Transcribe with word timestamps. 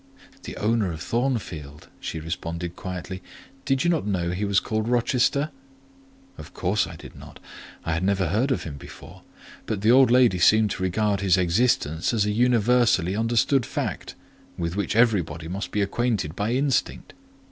"The 0.45 0.57
owner 0.57 0.91
of 0.91 0.99
Thornfield," 0.99 1.87
she 1.99 2.19
responded 2.19 2.75
quietly. 2.75 3.21
"Did 3.65 3.83
you 3.83 3.89
not 3.91 4.07
know 4.07 4.31
he 4.31 4.45
was 4.45 4.59
called 4.59 4.87
Rochester?" 4.87 5.51
Of 6.39 6.55
course 6.55 6.87
I 6.87 6.95
did 6.95 7.15
not—I 7.15 7.93
had 7.93 8.03
never 8.03 8.29
heard 8.29 8.49
of 8.49 8.63
him 8.63 8.77
before; 8.77 9.21
but 9.67 9.81
the 9.81 9.91
old 9.91 10.09
lady 10.09 10.39
seemed 10.39 10.71
to 10.71 10.81
regard 10.81 11.19
his 11.21 11.37
existence 11.37 12.15
as 12.15 12.25
a 12.25 12.31
universally 12.31 13.15
understood 13.15 13.63
fact, 13.63 14.15
with 14.57 14.75
which 14.75 14.95
everybody 14.95 15.47
must 15.47 15.69
be 15.69 15.83
acquainted 15.83 16.35
by 16.35 16.53
instinct. 16.53 17.13